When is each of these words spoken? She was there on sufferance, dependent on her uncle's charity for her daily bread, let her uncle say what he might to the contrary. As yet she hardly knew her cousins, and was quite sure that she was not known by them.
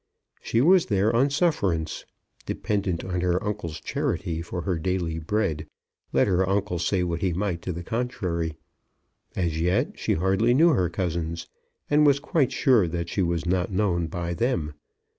She 0.41 0.61
was 0.61 0.87
there 0.87 1.15
on 1.15 1.29
sufferance, 1.29 2.05
dependent 2.47 3.03
on 3.05 3.21
her 3.21 3.37
uncle's 3.43 3.79
charity 3.79 4.41
for 4.41 4.61
her 4.63 4.79
daily 4.79 5.19
bread, 5.19 5.67
let 6.11 6.25
her 6.27 6.49
uncle 6.49 6.79
say 6.79 7.03
what 7.03 7.21
he 7.21 7.33
might 7.33 7.61
to 7.61 7.71
the 7.71 7.83
contrary. 7.83 8.55
As 9.35 9.61
yet 9.61 9.99
she 9.99 10.13
hardly 10.15 10.55
knew 10.55 10.69
her 10.69 10.89
cousins, 10.89 11.47
and 11.87 12.03
was 12.03 12.19
quite 12.19 12.51
sure 12.51 12.87
that 12.87 13.09
she 13.09 13.21
was 13.21 13.45
not 13.45 13.71
known 13.71 14.07
by 14.07 14.33
them. 14.33 14.73